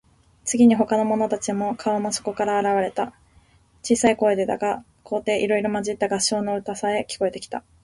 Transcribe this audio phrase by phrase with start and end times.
[0.45, 3.13] 次に、ほかの者たちの顔もそこから現われた。
[3.83, 7.63] 小さい声でだが、高低いろいろまじった合唱の歌さえ、聞こえてきた。